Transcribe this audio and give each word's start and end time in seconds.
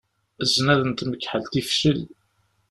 Zznad 0.49 0.81
n 0.85 0.91
tmekḥelt 0.93 1.53
ifcel. 1.61 2.01